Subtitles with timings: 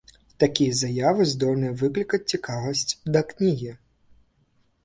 [0.43, 3.71] Такія заявы здольныя выклікаць цікавасць да кнігі.